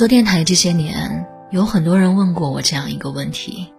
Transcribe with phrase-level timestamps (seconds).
[0.00, 3.70] 做电台这些年，有很多人问过我这样一个问题：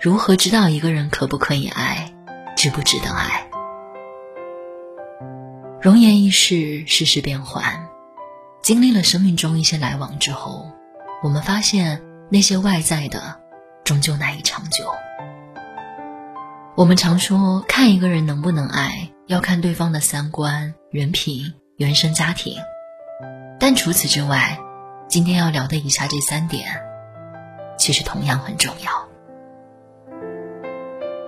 [0.00, 2.10] 如何知道一个人可不可以爱，
[2.56, 3.46] 值不值得爱？
[5.78, 7.86] 容颜易逝，世事变幻，
[8.62, 10.70] 经历了生命中一些来往之后，
[11.22, 12.00] 我们发现
[12.30, 13.38] 那些外在的，
[13.84, 14.86] 终究难以长久。
[16.76, 22.56] 我们常说，看一个人能不能爱，要看对方的三观、人品、原生家庭。
[23.60, 24.58] 但除此之外，
[25.08, 26.68] 今天要聊的以下这三点，
[27.78, 29.08] 其实同样很重要。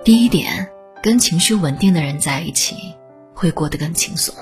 [0.03, 0.69] 第一点，
[1.01, 2.95] 跟情绪稳定的人在一起，
[3.33, 4.35] 会过得更轻松。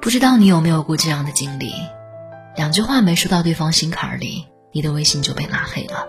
[0.00, 1.74] 不知道你有没有过这样的经历？
[2.56, 6.06] 两句话没说到对方心坎里，你的微信就被拉黑了。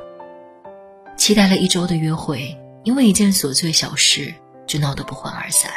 [1.18, 4.34] 期待了一周的约会，因为一件琐碎小事
[4.66, 5.70] 就闹得不欢而散。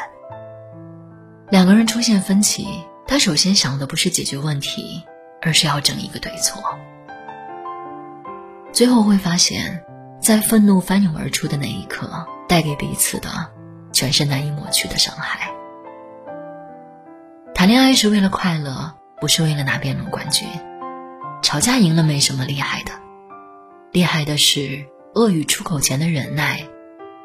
[1.51, 2.69] 两个人出现分歧，
[3.09, 5.03] 他首先想的不是解决问题，
[5.41, 6.79] 而是要争一个对错。
[8.71, 9.83] 最后会发现，
[10.21, 13.31] 在愤怒翻涌而出的那一刻，带给彼此的
[13.93, 15.51] 全是难以抹去的伤害。
[17.55, 20.47] 谈恋爱是为了快乐，不是为了拿辩论冠军。
[21.43, 22.93] 吵架赢了没什么厉害的，
[23.91, 24.87] 厉害的是。
[25.15, 26.61] 恶语出口前的忍耐，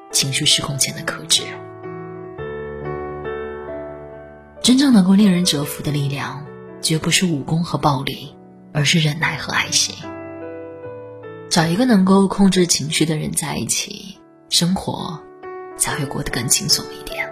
[0.10, 1.44] 情绪失控前的克制。
[4.64, 6.46] 真正能够令人折服的力量，
[6.82, 8.34] 绝不是武功和暴力，
[8.74, 9.94] 而是忍耐和爱心。
[11.50, 15.22] 找一个能够控制情绪的人在一起，生活
[15.76, 17.30] 才会过得更轻松一点。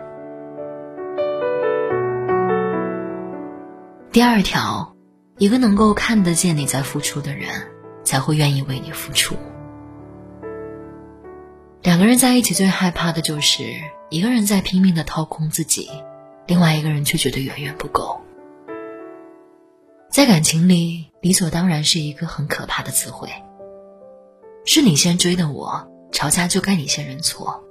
[4.12, 4.94] 第二条，
[5.38, 7.48] 一个能够看得见你在付出的人，
[8.04, 9.38] 才会愿意为你付出。
[11.82, 13.64] 两个人在一起最害怕的就是
[14.10, 15.90] 一个人在拼命的掏空自己，
[16.52, 18.20] 另外一个人却觉得远远不够。
[20.10, 23.30] 在感情里，理所当然是一个很可怕的词汇。
[24.66, 27.64] 是你先追的我，吵架就该你先认错。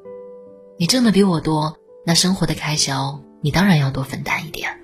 [0.79, 1.77] 你挣的比我多，
[2.07, 4.81] 那生活的开销你当然要多分担一点。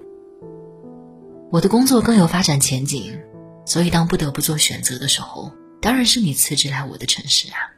[1.50, 3.18] 我的工作更有发展前景，
[3.64, 7.72] 所以当不得不做选择的时候，当然是你辞职来我的城市啊。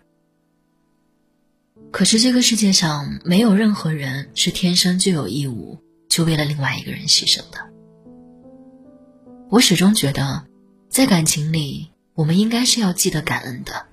[1.92, 5.78] 可是这个世界上没有任何人是天生就有义务
[6.18, 7.70] 是为了另外一个人牺牲的。
[9.50, 10.44] 我始终觉得，
[10.88, 13.86] 在感情里，我们应该是要记得感恩的，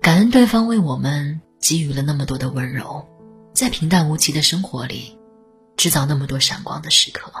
[0.00, 3.04] 感恩对方为我们给予了那么多的温柔，
[3.52, 5.18] 在平淡无奇的生活里，
[5.76, 7.32] 制造那么多闪光的时刻。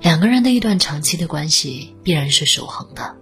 [0.00, 3.16] 两个人的一段长期的关系必然是守恒的。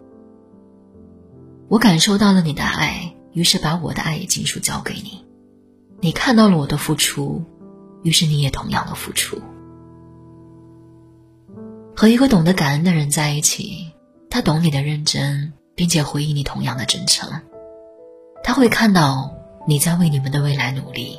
[1.69, 3.17] 我感受到了你的爱。
[3.33, 5.25] 于是把我的爱也尽数交给你，
[6.00, 7.45] 你看到了我的付出，
[8.03, 9.41] 于是你也同样的付出。
[11.97, 13.93] 和一个懂得感恩的人在一起，
[14.31, 17.28] 他懂你的认真，并且回应你同样的真诚。
[18.43, 19.31] 他会看到
[19.66, 21.19] 你在为你们的未来努力，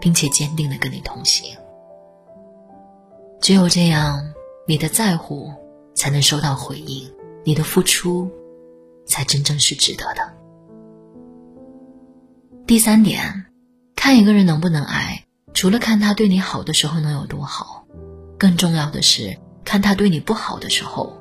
[0.00, 1.56] 并且坚定的跟你同行。
[3.40, 4.32] 只有这样，
[4.68, 5.50] 你的在乎
[5.94, 7.10] 才能收到回应，
[7.44, 8.30] 你的付出
[9.06, 10.32] 才真正是值得的。
[12.66, 13.46] 第三点，
[13.96, 15.24] 看一个人能不能爱，
[15.62, 17.86] 除了看他对你好的时候能有多好，
[18.36, 21.16] 更重要的是看他对你不好的时候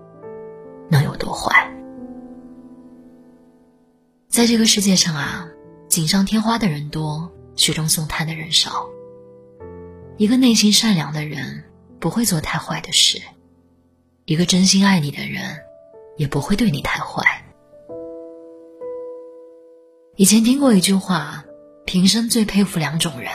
[0.90, 1.72] 能有多坏。
[4.28, 5.47] 在这个世界上啊，
[5.90, 8.88] 锦上添花的人多，雪中送炭的人少。
[10.18, 11.63] 一个内心善良的人
[12.00, 13.22] 不会做太坏的事，
[14.25, 15.56] 一个真心爱你的人
[16.18, 17.46] 也不会对你太坏。
[20.16, 21.46] 以前听过一句话，
[21.85, 23.29] 平生最佩服两种人：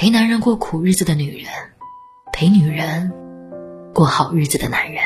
[0.00, 1.52] 陪男人过苦日子的女人，
[2.32, 3.12] 陪女人
[3.92, 5.02] 过好日子的男人。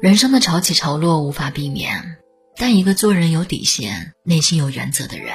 [0.00, 2.16] 人生的潮起潮落无法避免，
[2.56, 5.28] 但一个做人有底线、内心有原则的人，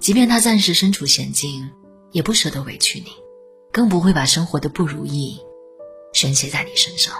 [0.00, 1.70] 即便他暂时身处险境，
[2.12, 3.08] 也不舍得委屈你，
[3.70, 5.38] 更不会把生活的不如意
[6.14, 7.12] 宣泄在你身上。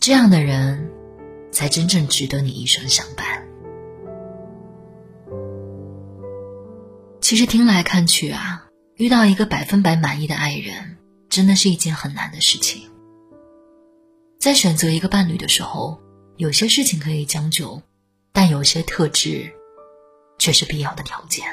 [0.00, 0.90] 这样的人。
[1.52, 3.44] 才真正值得你一生相伴。
[7.30, 8.66] 其实听来看去啊，
[8.96, 10.96] 遇到一个百分百满意的爱人，
[11.28, 12.90] 真的是一件很难的事情。
[14.40, 16.00] 在选择一个伴侣的时候，
[16.38, 17.80] 有些事情可以将就，
[18.32, 19.48] 但有些特质
[20.40, 21.46] 却是必要的条件。